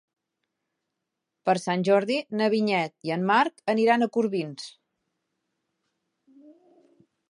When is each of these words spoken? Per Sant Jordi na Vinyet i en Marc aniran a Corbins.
Per 1.49 1.55
Sant 1.65 1.83
Jordi 1.91 2.17
na 2.41 2.49
Vinyet 2.55 2.95
i 3.11 3.15
en 3.19 3.29
Marc 3.33 3.63
aniran 3.77 4.09
a 4.09 4.11
Corbins. 4.17 4.75